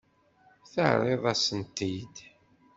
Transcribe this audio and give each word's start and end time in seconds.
Terriḍ-asen-t-id. 0.73 2.15